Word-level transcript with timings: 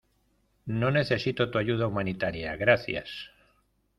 no 0.65 0.89
necesito 0.89 1.47
tu 1.51 1.59
ayuda 1.59 1.85
humanitaria, 1.85 2.55
gracias. 2.55 3.13